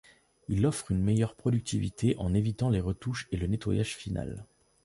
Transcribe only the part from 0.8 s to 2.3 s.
une meilleure productivité